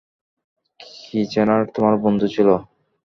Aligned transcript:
Kitchener 1.03 1.61
তোমার 1.75 1.95
বন্ধু 2.03 2.27
ছিল! 2.27 2.47